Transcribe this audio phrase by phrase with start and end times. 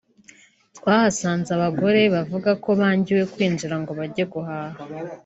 [0.77, 4.77] twahasanze abagore bavuga ko bangiwe kwinjira ngo bajye guhaha